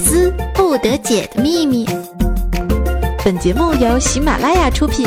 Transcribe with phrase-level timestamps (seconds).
[0.00, 1.86] 斯不得解的秘密。
[3.22, 5.06] 本节目由喜马拉雅出品。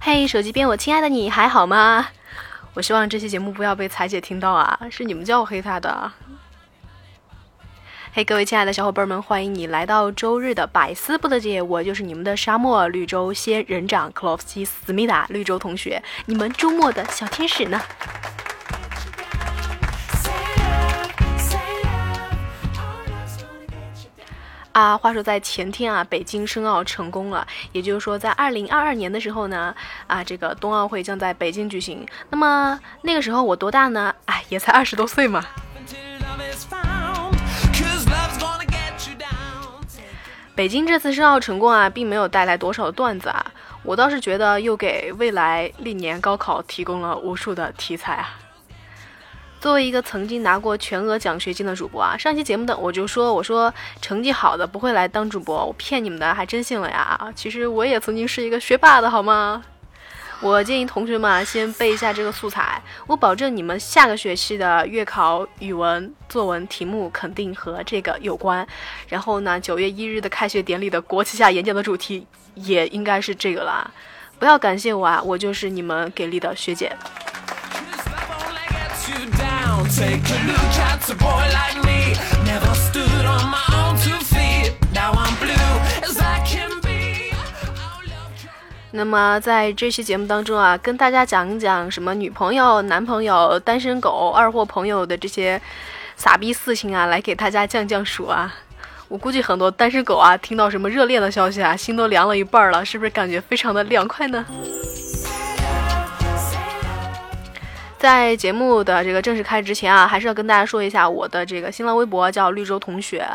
[0.00, 2.08] 嘿，手机边我亲爱的你还好吗？
[2.74, 6.12] 我希望这期节目不要被彩姐听到啊，是你们叫我黑她的。
[8.12, 17.80] 嘿，各位亲爱的小伙伴们，欢迎你来到周日的百思不得解，我就是你们的沙漠绿洲仙人掌克洛夫斯思密达绿洲同学，你们周末的小天使呢？
[24.72, 29.72] 啊，话说在前天啊，北京申奥成功了，也就是说，在二零二二年的时候呢，
[30.08, 32.04] 啊，这个冬奥会将在北京举行。
[32.30, 34.12] 那么那个时候我多大呢？
[34.24, 35.46] 哎，也才二十多岁嘛。
[40.60, 43.46] 北京这次申奥成功啊，并没有带来多少段子啊，
[43.82, 48.38] 我倒是觉得又给未来历年高考提供了无数的题材啊。
[49.58, 57.32] 作为一个曾经拿过全额奖学金的主播啊，上期节目的我就说，我说成绩好的不会来当主播，我骗你们的，还真信了呀。
[57.34, 59.62] 其实我也曾经是一个学霸的好吗？
[60.42, 68.66] 我建议同学们啊，先背一下这个素材，我保证你们下个学期的月考语文作文题目肯定和这个有关。
[69.06, 73.90] 然后呢，九月一日的开学典礼的国旗下演讲的主题也应该是这个啦。
[74.38, 76.96] 不要感谢我啊，我就是你们给力的学姐。
[88.92, 95.60] 那么在这期节目当中啊，跟大家讲一讲什么女朋友、男朋友、单身狗、二货朋友的这些
[96.16, 98.52] 傻逼事情啊，来给大家降降暑啊。
[99.08, 104.44] 我估计很多单身狗啊，听到什么热恋的消息啊，心都凉了一半了，是不是感觉非常的凉快呢？
[108.00, 113.28] 在节目的这个正式开始之前啊，还是要跟大家说一下，我的这个新浪微博叫绿洲同学，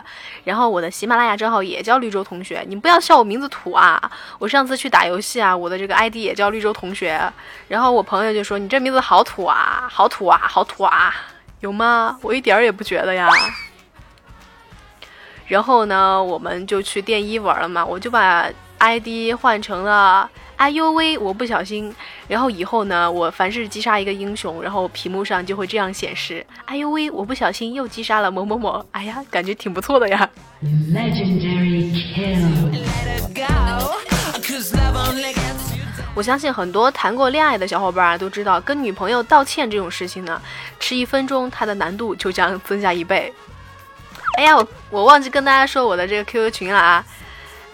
[0.43, 2.65] 然后我的喜马拉雅账号也叫绿洲同学。
[2.67, 4.01] 你不要笑我名字土啊！
[4.39, 7.31] 我上次去打游戏啊，我的这个 ID 也叫绿洲同学，
[7.67, 11.13] 然后我朋友就说你这名字好土啊，好土啊，好土啊，
[11.59, 12.17] 有吗？
[12.23, 13.29] 我一点儿也不觉得呀。
[15.45, 20.27] 然后呢，我们就去电一玩了嘛，我就把 ID 换成了。
[20.57, 21.17] 哎呦喂！
[21.17, 21.93] 我不小心，
[22.27, 26.45] 然后以后呢，我凡是击杀一个英雄，然后屏幕上就会这样显示。
[26.65, 27.11] 哎呦喂！
[27.11, 28.83] 我不小心又击杀了某某某。
[28.91, 30.29] 哎呀，感觉挺不错的呀。
[36.15, 40.41] 我相信很多谈过恋爱的小伙伴都知道，跟女朋友道歉这种事情呢，
[40.79, 43.31] 迟一分钟，它的难度就将增加一倍。
[44.37, 47.05] 哎呀，我我忘记跟大家说我的这个 QQ 群了啊。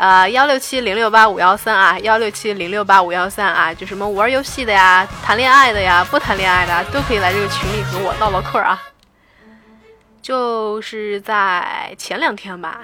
[0.01, 8.81] 呃，幺六七零六八五幺三啊，幺六七零六八五幺三啊，就什么玩游戏的呀，谈恋爱的呀，不谈恋爱的都可以来这个群里和我唠唠嗑啊。
[10.19, 12.81] 就是在前两天吧，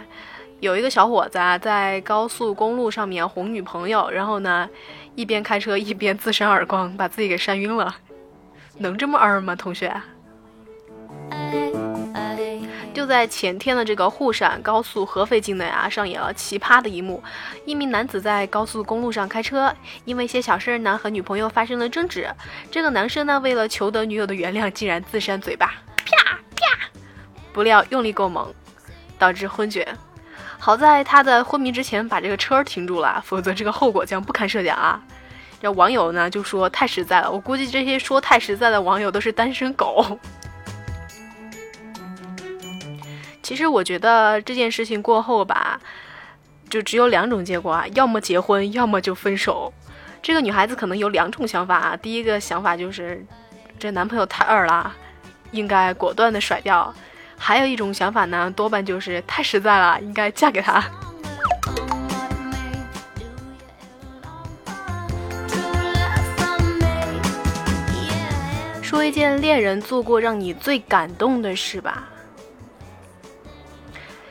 [0.59, 4.69] 有一个小伙子啊，在高速公路上面哄女朋友，然后呢，
[5.15, 7.95] 一边开车一边自扇耳光，把自己给扇晕了。
[8.77, 9.91] 能这么二吗，同学？
[12.97, 17.23] 就在前天的这个沪陕高速合肥境内啊，上演了奇葩的一幕。
[17.63, 19.71] 一名男子在高速公路上开车，
[20.03, 22.27] 因为一些小事呢，和女朋友发生了争执。
[22.71, 25.67] 这个男生呢，为了求得女友的原谅，竟然自扇嘴巴，
[26.07, 26.89] 啪啪，
[27.53, 28.51] 不料用力过猛，
[29.19, 29.87] 导致昏厥。
[30.57, 34.99] 好在他在昏迷之前把这个车停住了，否则这个后果将不堪设想啊！
[35.61, 40.19] 这网友呢就说太实在了，我估计这些说太实在的网友都是单身狗。
[43.47, 45.79] 其实我觉得这件事情过后吧，
[46.69, 49.71] 就只有两种结果啊，要么结婚，要么就分手。
[50.21, 53.25] 这个女孩子可能有两种想法啊，第一个想法就是
[53.79, 54.93] 这男朋友太二了，
[55.51, 56.93] 应该果断的甩掉；
[57.37, 60.83] 还有一种想法呢，多半就是太实在了，应该嫁给他。
[68.81, 72.09] 说一件恋人做过让你最感动的事吧。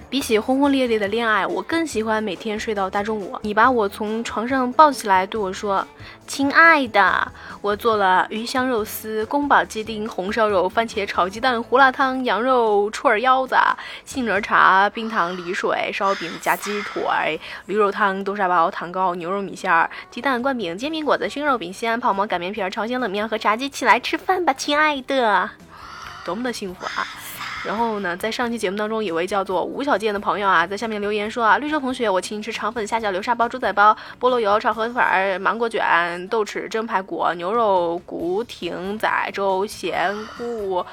[0.08, 3.36] 比起轰轰烈烈的恋爱，我更喜欢每天睡到大中午。
[3.42, 5.84] 你把我从床上抱起来，对我说
[6.28, 13.56] ：“亲爱的，我做了鱼香肉丝、宫保鸡丁、红烧肉、番茄炒鸡蛋、胡辣汤、羊肉串儿、腰子、
[14.04, 25.50] 杏仁茶、冰糖梨水、烧饼夹鸡腿、驴肉汤、豆沙包、糖糕、牛肉米线、鸡蛋灌饼、煎饼果子、熏肉饼、西安泡馍、擀面皮、朝鲜冷面和炸鸡，起来吃饭吧，亲爱的，
[26.24, 27.04] 多么的幸福啊！”
[27.66, 40.86] 然后呢，在上期节目当中，有位叫做吴小健的朋友啊，在下面留言说啊，绿洲同学，我请你吃肠粉、虾饺、流沙包、猪仔包、菠萝油炒河粉、芒果卷、豆豉蒸排骨、牛肉骨艇仔粥、咸菇。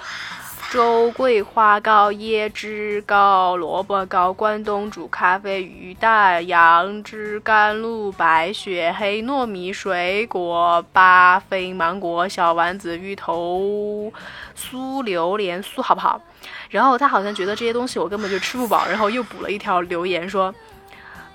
[0.72, 14.12] 粥、桂花糕、椰汁糕、萝卜糕、关东煮咖啡、鱼蛋、杨枝甘露、白雪黑糯米、水果、巴菲芒果、小丸子、芋头、
[14.58, 16.20] 酥榴莲酥，好不好？
[16.74, 20.54] 然后他好像觉得这些东西我根本就吃不饱，然后又补了一条留言说。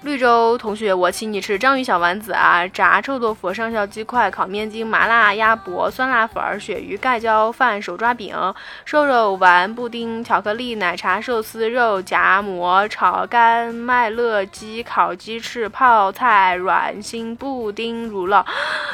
[0.03, 8.55] 绿洲同学，我请你吃章鱼小丸子啊，炸臭豆腐、上校鸡块、烤面筋、麻辣鸭脖、酸辣粉、鳕鱼盖浇饭、手抓饼、
[8.85, 18.45] 瘦肉丸、布丁、巧克力奶茶、寿司、肉夹馍、炒干、麦乐鸡、烤鸡翅、泡菜、软心布丁、乳酪，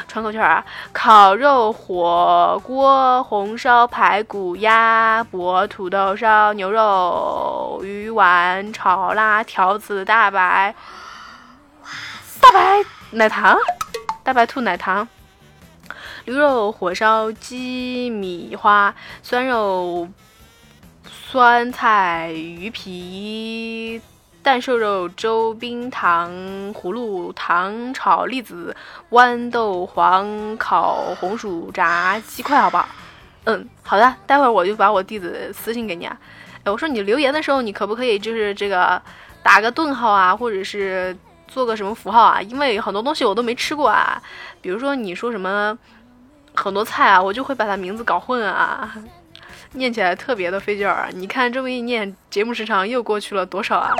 [0.07, 10.73] 喘口气儿啊，烤肉、火锅、红烧排骨、鸭脖、土豆烧、牛肉、鱼丸、炒辣条子、大白。
[12.55, 13.57] 大白奶糖，
[14.23, 15.05] 大白兔奶糖，
[16.23, 20.07] 驴肉火烧鸡米花，酸肉
[21.03, 24.01] 酸菜鱼皮，
[24.41, 26.31] 蛋瘦肉粥，冰糖
[26.73, 28.73] 葫芦糖炒栗子，
[29.11, 32.87] 豌豆黄烤红薯炸鸡块，好不好？
[33.43, 36.17] 嗯，好的，待会儿我就把我地址私信给你啊。
[36.63, 39.01] 哎，我说你留言的时候，你可不可以就是这个
[39.43, 41.13] 打个顿号啊，或者是？
[41.55, 42.41] 做个什么符号啊？
[42.41, 44.21] 因为很多东西我都没吃过啊，
[44.59, 45.79] 比如说你说什么
[46.53, 48.93] 很多菜啊，我就会把它名字搞混啊，
[49.71, 51.09] 念起来特别的费劲儿。
[51.13, 53.95] 你看这么一念，节目时长又过去了多少啊？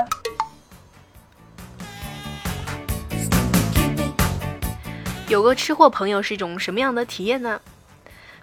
[5.26, 7.58] 有个吃货朋友是一种什么样的体验呢？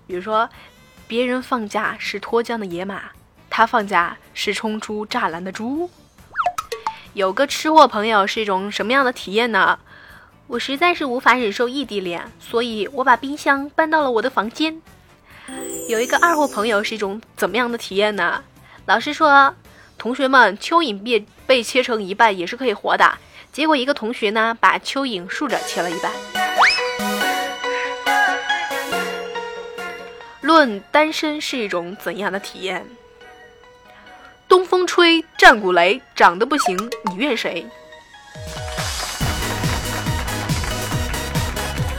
[0.07, 0.50] 比如说，
[1.07, 3.04] 别人放假是脱缰的野马，
[3.48, 5.88] 他放假是冲出栅栏的猪。
[7.13, 9.77] 有个吃货朋友是一种什么样的体验呢？
[10.48, 14.81] 我实在是无法忍受异地恋，所以我把冰箱搬到了我的房间。
[15.88, 18.44] 有一个二货朋友是一种怎么样的体验呢？
[18.86, 19.54] 老师说，
[19.98, 23.19] 同学们，蚯蚓被被切成一半也是可以活的。
[23.51, 26.12] 结果一个同学呢，把蚯蚓竖着切了一半。
[30.42, 32.86] 论单身是一种怎样的体验？
[34.54, 37.66] 东风吹，战鼓擂，长得不行，你怨谁？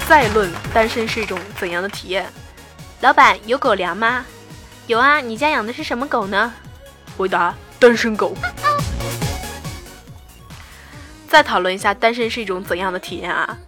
[0.09, 2.33] 再论单身是一种怎样的体验？
[3.01, 4.25] 老板有狗粮吗？
[4.87, 6.55] 有啊，你家养的是什么狗呢？
[7.17, 8.37] 回答：单身狗。
[11.27, 13.59] 再讨论一下单身是一种怎样的体验啊？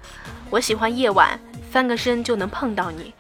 [0.49, 1.37] 我喜欢夜晚，
[1.73, 3.13] 翻个身就能碰到你，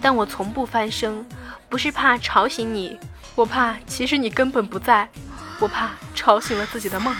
[0.00, 1.26] 但我从不翻身，
[1.68, 2.98] 不是怕吵醒你。
[3.34, 5.08] 我怕，其实你根本不在。
[5.58, 7.14] 我怕吵醒了自己的梦。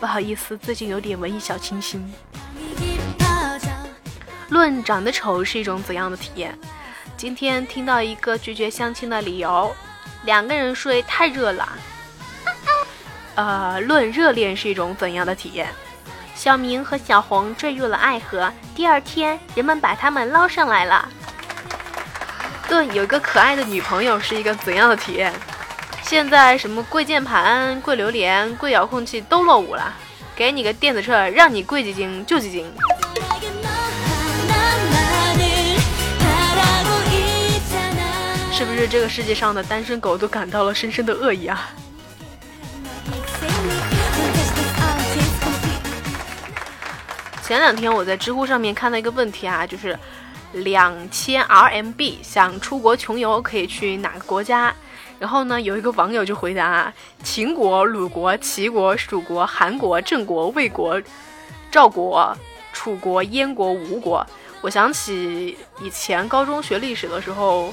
[0.00, 2.12] 不好意思，最近有点文艺小清新。
[4.50, 6.56] 论长得丑是一种怎样的体验？
[7.16, 9.74] 今天听到一个拒绝相亲的理由：
[10.24, 11.68] 两个人睡太热了。
[13.34, 15.68] 呃，论热恋是一种怎样的体验？
[16.34, 21.08] 小明和小红坠入了爱河，第二天人们把他们捞上来了。
[22.68, 25.32] 对有个可爱的女朋友是一个怎样的体验？
[26.02, 29.92] 现在什么贵键盘、贵榴莲、贵遥控器都落伍了，
[30.34, 32.70] 给你个电子车，让你贵几斤就几斤。
[38.52, 41.70] 是不是这个世界上的单身狗都感到了深深的恶意啊？
[47.42, 49.98] 前两天我在知乎上面看到一个问题啊，就是。
[50.54, 54.74] 两千 RMB 想出国穷游可以去哪个国家？
[55.18, 56.92] 然后呢，有一个网友就回答：
[57.22, 61.00] 秦国、鲁国、齐国、蜀国、韩国、郑国、魏国、
[61.70, 62.36] 赵国、
[62.72, 64.26] 楚国、燕国、吴国。
[64.60, 67.72] 我想起以前高中学历史的时候，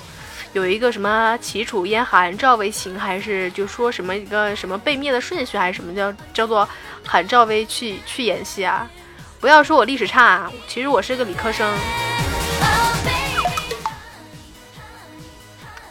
[0.53, 6.67] 有一个什么齐楚燕韩赵魏秦，还是就说什么一个什么被灭的顺序，还是什么叫叫做
[7.05, 8.89] 韩赵魏去去演戏啊？
[9.39, 11.67] 不要说我历史差，其实我是个理科生。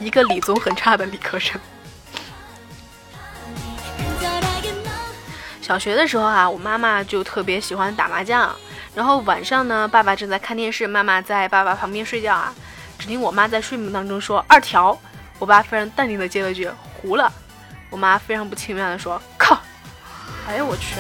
[0.00, 1.60] 一个理综很差的理科生。
[5.60, 8.52] 小学的时候啊，我妈妈就特别喜欢打麻将，
[8.92, 12.52] 然后晚上呢，爸爸正在看电视，妈妈在爸爸旁边睡觉啊。
[12.98, 14.98] 只听我妈在睡梦当中说：“二条。”
[15.38, 16.68] 我爸非常淡定的接了句
[17.00, 17.32] ：“糊了。”
[17.88, 19.58] 我妈非常不情愿的说：“靠！”
[20.48, 20.96] 哎呀，我去！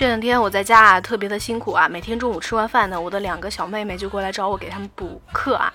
[0.00, 5.70] 这两天我在家啊，特别的辛苦啊，每天中午吃完饭呢，我的两个小妹妹就过来找我给他们补课啊。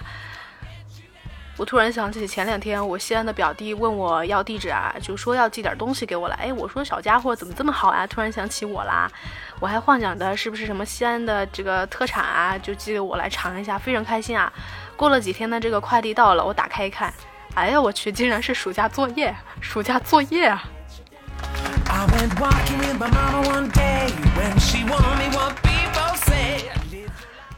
[1.58, 6.34] 我突然想起前两天我西安的表弟问我要地址啊，就说要寄点东西给我了。
[6.42, 8.08] 哎，我说小家伙怎么这么好啊？
[8.08, 9.08] 突然想起我啦，
[9.60, 14.52] 我还幻想的是不是什么西安的这个特产啊，就寄给我来尝一下，非常开心啊。
[14.96, 17.14] 过了几天呢，这个快递到了，我打开一看，
[17.54, 20.64] 哎呀，我去，竟然是暑假作业，暑假作业啊！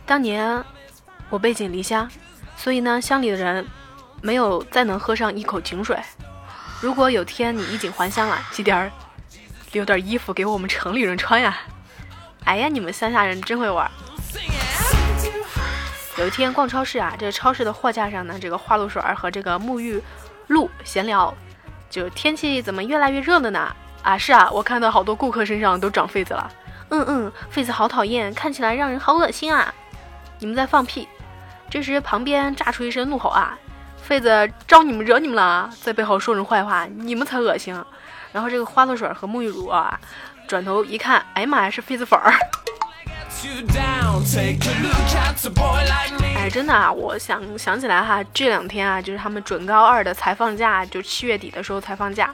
[0.05, 0.63] 当年
[1.29, 2.09] 我背井离乡，
[2.55, 3.65] 所以呢，乡里的人。
[4.19, 5.95] 没有再能喝上一口井水。
[6.81, 8.91] 如果有天你衣锦还乡了，记点
[9.73, 11.55] 留点衣服给我们城里人穿呀！
[12.43, 13.89] 哎呀，你们乡下人真会玩。
[16.17, 20.01] 有一天逛超市啊，这个超市的货架上呢，这个花露水和这个沐浴
[20.47, 21.31] 露闲聊，
[21.91, 23.71] 就天气怎么越来越热了呢？
[24.03, 26.49] 啊，是啊，我看到好多顾客身上都长痱子了。
[26.89, 29.73] 嗯嗯，痱子好讨厌，看起来让人好恶心啊！
[30.39, 31.07] 你们在放屁！
[31.69, 33.57] 这时旁边炸出一声怒吼啊！
[34.07, 37.75] 痱子招你们惹你们了，在背后说人坏话，你们才恶心。
[38.31, 39.99] 然后这个花露水和沐浴乳啊，
[40.47, 42.31] 转头一看，哎呀妈呀，是痱子粉儿。
[46.35, 52.33] 哎，真的啊，我想想起来哈，这两天啊，就是他们准高二的才放假，就七月底的时候才放假。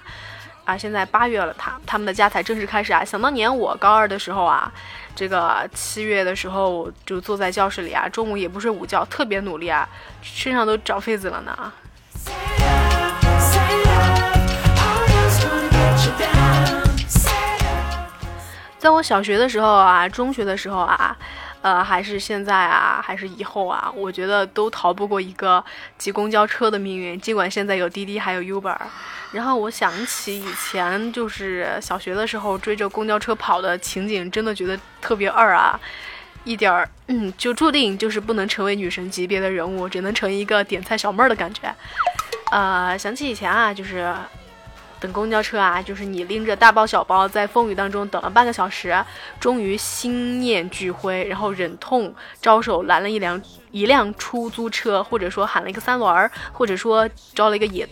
[0.65, 3.03] 啊，现在八月了，他他们的家才正式开始啊。
[3.03, 4.71] 想当年我高二的时候啊，
[5.15, 9.87] 这个七月的时候就坐在教室里啊，中午也不睡午觉，特别努力啊，
[10.21, 11.73] 身上都长痱子了呢。
[18.77, 21.15] 在我小学的时候啊，中学的时候啊。
[21.63, 25.63] 呃，还是现在啊，还是以后啊，我觉得都逃不过一个
[25.97, 27.17] 挤公交车的命运。
[27.21, 28.75] 尽管现在有滴滴，还有 Uber，
[29.33, 35.77] 然后我想起以前就是小学的时候追着公交车跑的情景，真的觉得特别二啊，
[36.43, 41.73] 一点儿，嗯，就注定就是不能成为女神级别的人物，只能成一个点菜小妹儿的感觉。
[42.51, 44.13] 呃，想起以前啊，就是。
[44.99, 48.95] 等公交车啊，就是你拎着大包小包在风雨当中等了半个小时，
[49.37, 57.85] 终于心念俱灰，然后忍痛招手拦了一辆一辆出租车，或者说喊了一个三轮儿，或者说招了一个野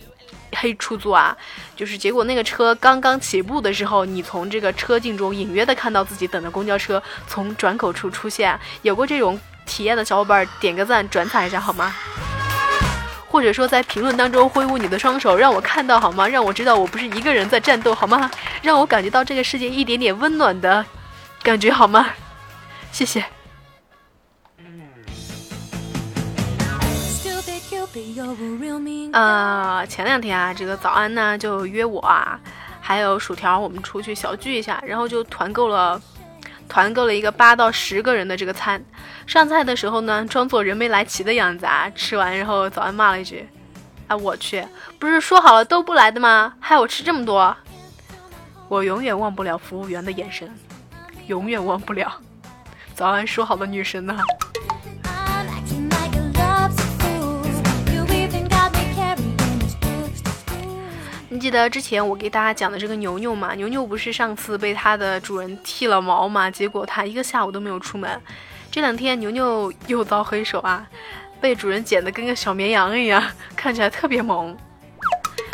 [0.56, 1.36] 黑出租啊，
[1.74, 11.94] 就是结果那个车刚刚起步的时候，你从这个车镜中隐约的看到自己等的公交车从转口处出现，有过这种体验的小伙伴点个赞转载一下好吗？
[13.28, 16.28] 或者说在评论当中挥舞你的双手，让我看到好吗？
[16.28, 18.30] 让我知道我不是一个人在战斗好吗？
[18.60, 20.84] 让我感觉到这个世界一点点温暖的
[21.42, 22.10] 感觉好吗？
[22.92, 23.24] 谢谢。
[29.12, 32.40] 呃，前两天啊，这个早安呢就约我啊，
[32.80, 36.00] 还有薯条，我们出去小聚一下，然后就团购了。
[36.68, 38.82] 团购了一个八到十个人的这个餐，
[39.26, 41.90] 上菜的时候呢，装作人没来齐的样子啊。
[41.94, 43.46] 吃完然后，早安骂了一句
[44.08, 44.66] ：“啊，我去，
[44.98, 46.54] 不是说好了都不来的吗？
[46.60, 47.54] 害我吃这么多。”
[48.68, 50.50] 我永远忘不了服务员的眼神，
[51.26, 52.10] 永远忘不了
[52.94, 54.16] 早安说好的女神呢。
[61.42, 63.52] 记得之前我给大家讲的这个牛牛吗？
[63.54, 66.48] 牛牛不是上次被它的主人剃了毛吗？
[66.48, 68.08] 结果它一个下午都没有出门。
[68.70, 70.86] 这两天牛牛又遭黑手啊，
[71.40, 73.20] 被主人剪得跟个小绵羊一样，
[73.56, 74.56] 看起来特别萌。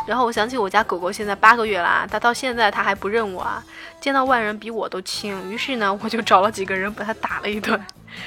[0.06, 3.64] 然后我想起我家狗狗现在八个月了，它到现在它还不认我啊，
[3.98, 5.50] 见到外人比我都轻。
[5.50, 7.82] 于是呢，我就找了几个人把它打了一顿，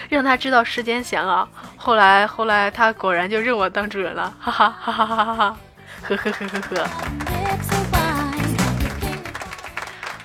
[0.09, 1.47] 让它知道世间险恶。
[1.77, 5.57] 后来后来它果然就认我当主人了，哈哈哈哈哈哈哈。
[6.03, 6.89] 呵呵呵呵呵。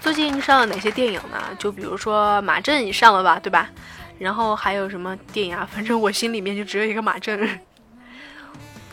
[0.00, 1.36] 最近上了哪些电影呢？
[1.58, 3.68] 就比如说马震上了吧，对吧？
[4.18, 5.68] 然后还有什么电影啊？
[5.70, 7.48] 反正我心里面就只有一个马震。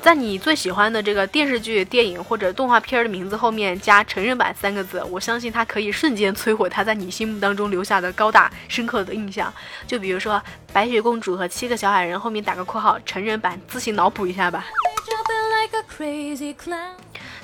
[0.01, 9.53] 在你最喜欢的这个电视剧、电影或者动画片的名字后面加“成人版”三个字，我相信它可以瞬间摧毁它在你心目当中留下的高大深刻的印象。
[9.87, 10.35] 就比如说
[10.73, 14.65] 《白雪公主和七个小矮人》后面打个括号“成人版”，自行脑补一下吧。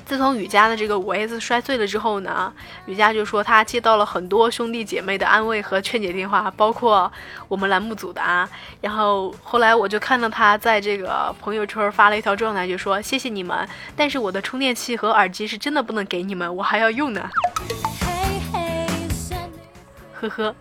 [0.04, 2.52] 自从雨佳的这个五 S 摔碎了之后呢，
[2.86, 7.10] 雨佳就说她接到了很多兄弟姐妹的安慰和劝解电话，包括
[7.46, 8.48] 我们栏目组的啊。
[8.80, 17.30] 然后后来我就看到她在这个朋友圈发了一条状态，就说谢谢你们，但是我的充电器和耳机是真的不能给你们，我还要用呢。
[20.14, 20.54] 呵呵。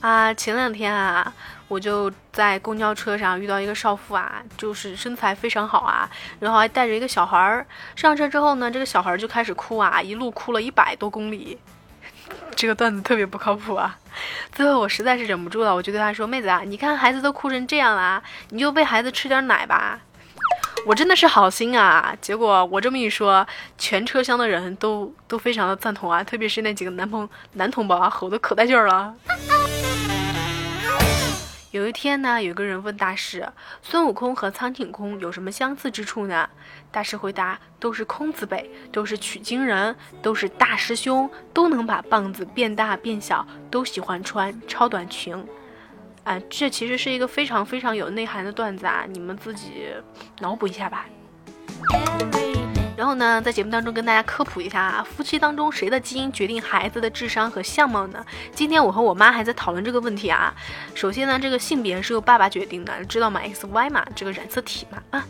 [0.00, 1.32] 啊，前两天啊，
[1.70, 6.10] 我就在公交车上遇到一个少妇啊，就是身材非常好啊，
[6.40, 7.64] 然后还带着一个小孩儿。
[7.94, 11.56] 上车之后呢，这个小孩就开始哭啊，一路哭了一百多公里。
[12.56, 13.96] 这个段子特别不靠谱啊！
[14.50, 20.00] 最后我实在是忍不住了，我就对他说：“妹子啊，你看孩子都哭成这样了，你就喂孩子吃点奶吧。”
[20.86, 22.12] 我真的是好心啊！
[22.20, 23.46] 结果我这么一说，
[23.78, 29.14] 全车厢的人都都非常的赞同啊，特别是那几个男朋男同胞啊，吼的可带劲儿了。
[31.70, 33.48] 有一天呢，有个人问大师
[33.80, 36.48] ：“孙悟空和苍井空有什么相似之处呢？”
[36.90, 45.46] 大师回答：“都是空字辈，都是取经人，都是大师兄，都能把棒子变大变小，都喜欢穿超短裙。”
[46.24, 49.86] 啊，这其实是一个非常非常有内涵的段子啊，你们自己
[50.40, 51.06] 脑补一下吧。
[53.00, 58.22] 然后呢，在节目当中跟大家科普一下啊，夫妻当中谁的基因决定孩子的智商和相貌呢？
[58.52, 60.54] 今天我和我妈还在讨论这个问题啊。
[60.94, 65.24] 首先呢，这个性别是由爸爸决定的，知道吗？X Y 嘛，这个染色体嘛啊。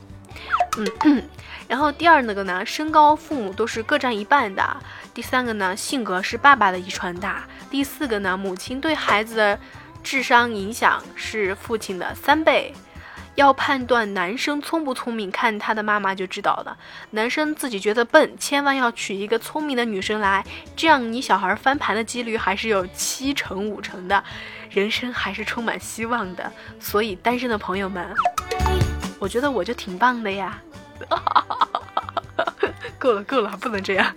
[1.05, 1.23] 嗯，
[1.69, 4.77] 然后第二那个呢，身高父母都是各占一半的。
[5.15, 7.45] 第三个呢，性格是爸爸的遗传大。
[7.71, 9.57] 第四个呢，母亲对孩子的
[10.03, 12.75] 智商影响是父亲的三倍。
[13.41, 16.77] 要判断男生聪不聪明，看他的妈妈就知道了。
[17.13, 20.45] 男生自己觉得笨，千万要娶一个聪明的女生来，
[20.77, 24.23] 这样你小孩翻盘的几率还是有七成五成的，
[24.71, 26.53] 人生还是充满希望的。
[26.79, 28.15] 所以单身的朋友们，
[29.19, 30.59] 我觉得我就挺棒的呀。
[32.99, 34.15] 够了够了，不能这样。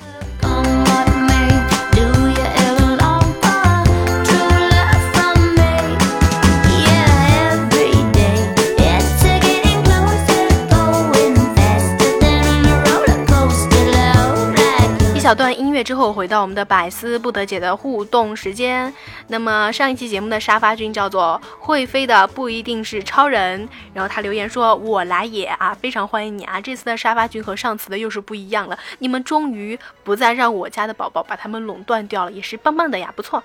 [15.84, 18.93] 之后，回到我们的百思不得解的互动时间。
[19.28, 26.62] 那么上一期节目的沙发君叫做会飞的不一定是超人，然后他留言说：“我来也啊，非常欢迎你啊！
[26.62, 33.43] 这次的沙发君和上次的又是不一样了，你们终于不再让我家的宝宝把他们垄断掉了，也是棒棒的呀，不错。”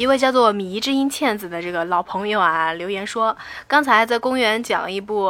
[0.00, 3.36] 一位叫做米之音茜子的这个老朋友啊，留言说，
[3.68, 5.28] 刚才在公园讲了一部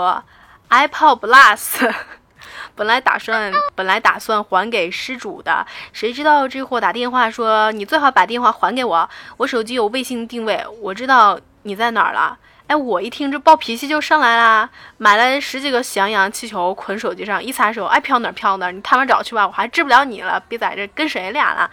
[0.68, 1.92] iPod Plus，
[2.76, 12.38] 本来打算本来打算还给失主的，谁知道这货打电话说，你最好把电话还给我，我手机有卫星定位，我知道你在哪儿了。
[12.68, 21.68] 哎，我一听这暴脾气就上来啦，买了十几个喜羊羊气球捆手机上，一撒手，爱飘哪飘哪，你他妈找去吧，我还治不了你了，别在这跟谁俩了。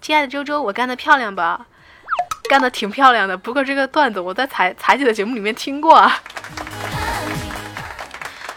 [0.00, 1.66] 亲爱的周周，我干的漂亮吧？
[2.48, 6.10] 干的挺漂亮的，不过这个段子我在彩彩姐的节目里面听过。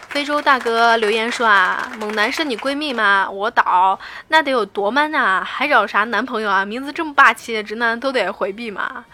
[0.08, 3.30] 非洲大哥留言说啊，猛男是你闺蜜吗？
[3.30, 3.98] 我倒，
[4.28, 5.44] 那得有多 man 啊？
[5.44, 6.64] 还找啥男朋友啊？
[6.64, 9.04] 名字这么霸气，直男都得回避嘛。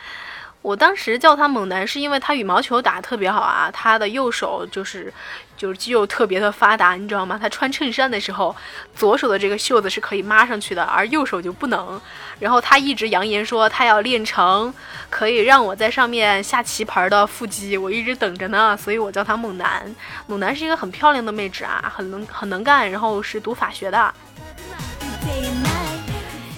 [0.66, 5.12] 我当时叫他猛男，是因为他羽毛球打得特别好啊，他的右手就是。
[5.56, 7.38] 就是肌肉特别的发达，你知道吗？
[7.40, 8.54] 他穿衬衫的时候，
[8.94, 11.98] 左手的这个袖子是可以抹上去的，而右手就不能。
[12.38, 14.74] 然后他一直扬言说他要练成
[15.08, 19.82] 可以让我在上面下棋盘的腹肌，我一直等着呢，所以我叫他猛男。
[20.26, 24.12] 猛男是一个很漂亮的妹纸啊，很能很能干，然后是读法学的。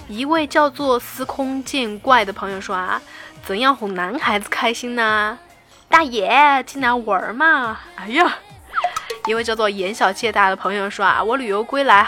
[0.08, 3.00] 一位叫做司空见怪的朋友说啊，
[3.48, 5.38] 怎样哄男孩子开心呢？
[5.88, 7.80] 大爷进来玩嘛！
[7.96, 8.36] 哎呀。
[9.24, 12.06] 一位叫做严小借大的朋友说啊，我旅游归来，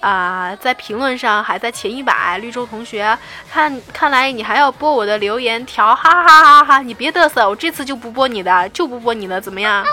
[0.00, 2.38] 啊，在评论上还在前一百。
[2.38, 3.18] 绿洲同学，
[3.50, 6.78] 看看来你还要播我的留言条，哈哈哈哈哈！
[6.80, 9.84] 你别嘚瑟，我这次就不播你的，就不播你的，怎么样？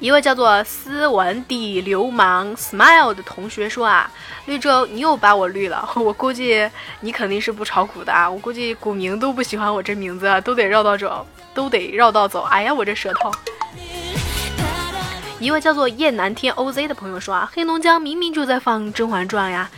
[0.00, 4.08] 一位叫做斯文的流氓 smile 的同学说啊，
[4.46, 6.68] 绿洲，你又把我绿了， 我估计
[7.00, 12.42] 你肯定是不炒股的啊，我估计股民都不喜欢我这名字，都得绕道走，都得绕道走。
[12.42, 13.32] 哎呀，我这舌头。
[15.40, 19.68] 一位叫做燕南天 OZ 的朋友说啊，黑龙江明明就在放《甄嬛传》呀！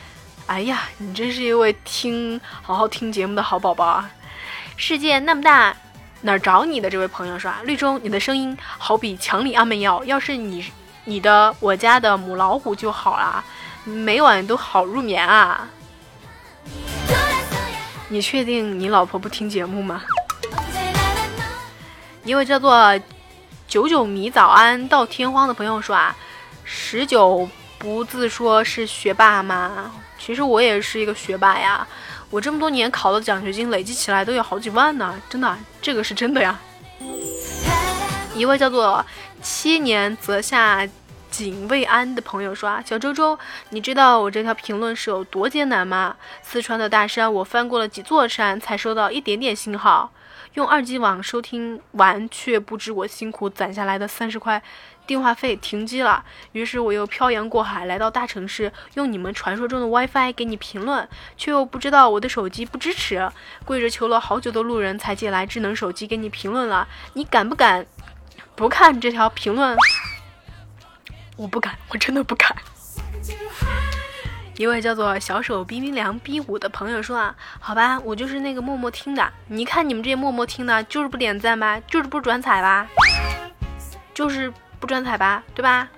[0.47, 4.11] 哎呀，你真是一位听好好听节目的好宝宝啊！
[4.77, 5.75] 世界那么大，
[6.23, 10.65] 哪儿找你的这位朋友说啊，绿洲，你的声音好比强力安眠药，要是你
[11.05, 13.45] 你的我家的母老虎就好了，
[13.85, 15.69] 每晚都好入眠啊！
[18.09, 20.03] 你确定你老婆不听节目吗？
[22.25, 22.99] 一位叫做。
[23.71, 26.13] 九九迷早安到天荒的朋友说啊，
[26.65, 29.93] 十九不自说是学霸吗？
[30.19, 31.87] 其实我也是一个学霸呀。
[32.31, 36.59] 我这么多年考的奖学金累计起来都有好几万呢，真的，这个是真的呀。
[38.37, 39.05] 一位叫做
[39.43, 40.89] 七年泽下
[41.29, 43.37] 井未安的朋友说啊，小周周，
[43.71, 46.17] 你知道我这条评论是有多艰难吗？
[46.43, 50.13] 四川的大山，我翻过了几座山才收到一点点信号。
[50.55, 54.61] 用二 G 网收听完，却不知我辛苦攒下来的三十块
[55.11, 56.25] 电话费停机了。
[56.53, 63.29] 于是我又漂洋过海来到大城市，用你们传说中的 WiFi 给你评论，却又不知道我的手机不支持。
[63.65, 66.87] 跪着求了好久的路人才借来智能手机给你评论了。
[67.15, 67.85] 你敢不敢
[68.55, 69.77] 不看这条评论？
[71.37, 72.57] 我不敢，我真的不敢。
[74.59, 79.33] 一位叫做小手冰冰凉 B 五的朋友说啊，好吧，我就是那个默默听的。
[79.49, 82.87] 你看你们这些默默听的，就是不点赞吧，就是不转采吧，
[84.15, 85.89] 就是不转采吧，对吧？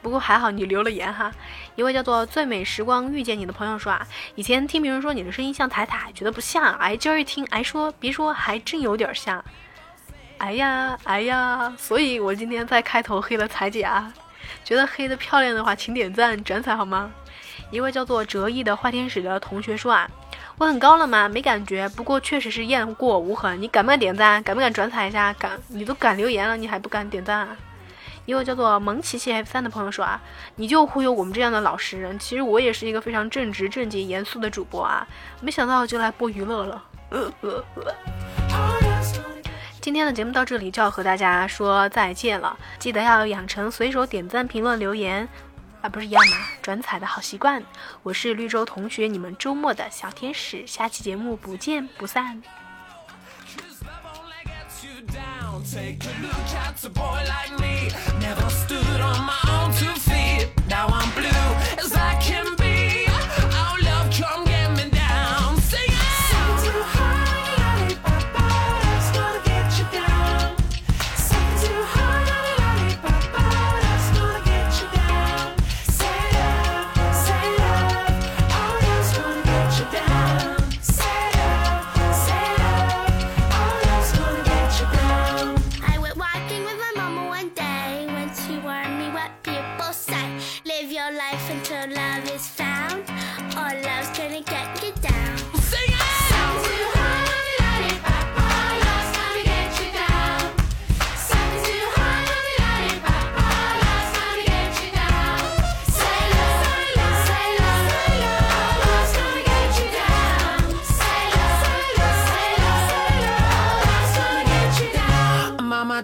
[0.00, 1.32] 不过还好你留了言哈。
[1.76, 9.42] 一位叫做最美时光遇见你的朋友说啊，以前听别人说你的声音像彩彩，觉得不像，哎，今儿一听，哎说别说，还真有点像。
[10.38, 14.12] 哎呀哎呀，所以我今天在开头黑了彩姐啊。
[14.62, 17.10] 觉得黑的漂亮的话，请点赞转彩好吗？
[17.70, 20.06] 一位叫做折翼的坏天使的同学说啊，
[20.58, 21.28] 我很高了吗？
[21.28, 23.60] 没感觉，不过确实是雁过无痕。
[23.60, 24.42] 你敢不敢点赞？
[24.42, 25.32] 敢不敢转彩一下？
[25.38, 25.58] 敢？
[25.68, 27.56] 你都敢留言了，你还不敢点赞啊？
[28.26, 30.20] 一位叫做萌琪琪 F 三的朋友说啊，
[30.56, 32.18] 你就忽悠我们这样的老实人。
[32.18, 35.06] 其实我也是一个非常正直、正经、严肃的主播啊，
[35.40, 36.82] 没想到就来播娱乐了。
[39.80, 45.28] 今天的节目到这里就要和大家说再见了，记得要养成随手点赞、评论、留言，
[45.82, 46.36] 啊，不是一样吗？
[46.62, 47.62] 转采的好习惯。
[48.02, 52.42] 我是绿洲同学，你们周末的小天使，下期节目不见不散。
[55.64, 57.88] take a look at a boy like me.
[58.20, 59.43] Never stood on my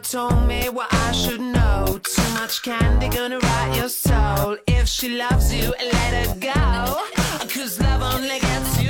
[0.03, 1.99] told me what I should know.
[2.03, 4.57] Too much candy gonna rot your soul.
[4.67, 7.07] If she loves you, let her go.
[7.49, 8.90] Cause love only gets you